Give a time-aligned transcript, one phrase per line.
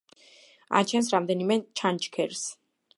[0.79, 2.45] აჩენს რამდენიმე ჩანჩქერს.